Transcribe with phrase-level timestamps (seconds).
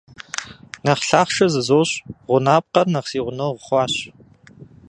[0.83, 3.93] Нэхъ лъахъшэ зызощӀ— гъунапкъэр нэхъ си гъунэгъу хъуащ.